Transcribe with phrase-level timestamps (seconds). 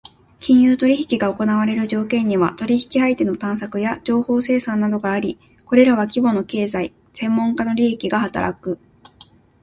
[0.39, 8.79] 金融取引が行われる条件には、取引相手の探索や情報生産などがあり、これらは規模の経済・専門家の利益が働く。